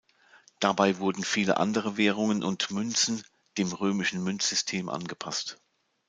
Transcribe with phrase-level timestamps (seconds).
[0.59, 3.23] Dabei wurden viele andere Währungen und Münzen
[3.59, 5.61] dem römischen Münzsystem angepasst.